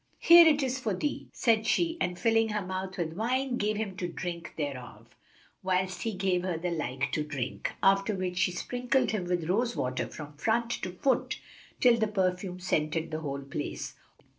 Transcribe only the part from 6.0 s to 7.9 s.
he gave her the like to drink;